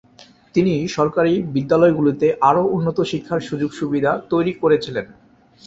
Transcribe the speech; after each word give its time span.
তিনি 0.55 0.73
সরকারি 0.87 1.33
বিদ্যালয়গুলিতে 1.55 2.27
আরও 2.49 2.63
উন্নত 2.67 2.97
শিক্ষার 3.11 3.39
সুযোগসুবিধা 3.49 4.11
তৈরি 4.31 4.53
করেছিলেন। 4.61 5.05